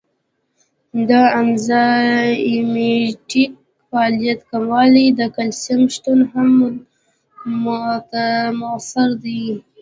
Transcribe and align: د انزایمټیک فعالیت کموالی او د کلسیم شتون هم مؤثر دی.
د 1.09 1.11
انزایمټیک 1.41 3.53
فعالیت 3.89 4.39
کموالی 4.51 5.05
او 5.11 5.15
د 5.19 5.21
کلسیم 5.35 5.81
شتون 5.93 6.19
هم 6.31 6.49
مؤثر 8.61 9.09
دی. 9.23 9.43